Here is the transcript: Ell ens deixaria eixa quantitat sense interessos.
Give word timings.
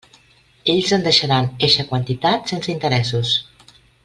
Ell 0.73 0.87
ens 0.97 1.03
deixaria 1.07 1.37
eixa 1.69 1.87
quantitat 1.93 2.51
sense 2.55 2.75
interessos. 2.77 3.39